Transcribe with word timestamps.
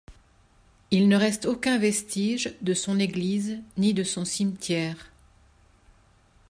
Il 0.89 1.07
ne 1.09 1.15
reste 1.15 1.45
aucun 1.45 1.77
vestige 1.77 2.55
de 2.61 2.73
son 2.73 2.97
église 2.97 3.59
ni 3.77 3.93
de 3.93 4.01
son 4.03 4.25
cimetière. 4.25 4.97